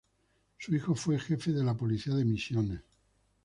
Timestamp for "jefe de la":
1.19-1.75